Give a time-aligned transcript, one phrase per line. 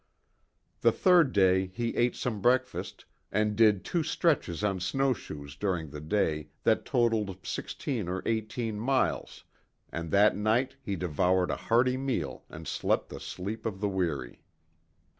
[0.79, 6.01] The third day he ate some breakfast, and did two stretches on snowshoes during the
[6.01, 9.43] day that totaled sixteen or eighteen miles,
[9.91, 14.41] and that night he devoured a hearty meal and slept the sleep of the weary.